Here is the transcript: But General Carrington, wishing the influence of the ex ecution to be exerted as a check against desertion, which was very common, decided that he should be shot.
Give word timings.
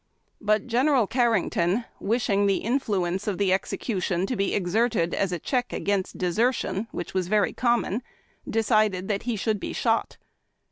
But 0.41 0.65
General 0.65 1.05
Carrington, 1.05 1.85
wishing 1.99 2.47
the 2.47 2.57
influence 2.63 3.27
of 3.27 3.37
the 3.37 3.53
ex 3.53 3.69
ecution 3.71 4.25
to 4.25 4.35
be 4.35 4.55
exerted 4.55 5.13
as 5.13 5.31
a 5.31 5.37
check 5.37 5.71
against 5.71 6.17
desertion, 6.17 6.87
which 6.91 7.13
was 7.13 7.27
very 7.27 7.53
common, 7.53 8.01
decided 8.49 9.07
that 9.09 9.23
he 9.29 9.35
should 9.35 9.59
be 9.59 9.73
shot. 9.73 10.17